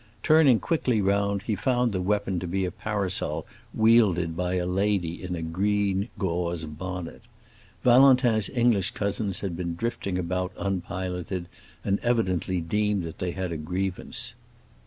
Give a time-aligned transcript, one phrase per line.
[0.23, 5.21] Turning quickly round he found the weapon to be a parasol wielded by a lady
[5.21, 7.21] in green gauze bonnet.
[7.83, 11.47] Valentin's English cousins had been drifting about unpiloted,
[11.85, 14.33] and evidently deemed that they had a grievance.